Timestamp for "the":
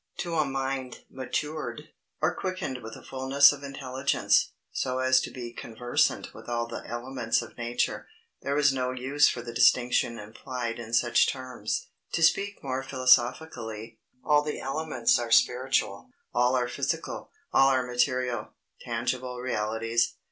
6.65-6.83, 9.43-9.53, 14.41-14.59